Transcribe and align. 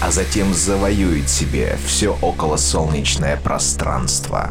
а 0.00 0.10
затем 0.10 0.52
завоюет 0.52 1.28
себе 1.28 1.78
все 1.86 2.16
околосолнечное 2.20 3.36
пространство. 3.36 4.50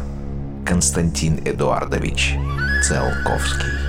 Константин 0.64 1.40
Эдуардович 1.44 2.34
Циолковский. 2.82 3.85